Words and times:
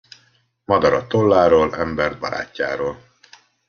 Madarat 0.65 1.07
tolláról, 1.07 1.75
embert 1.75 2.19
barátjáról. 2.19 3.03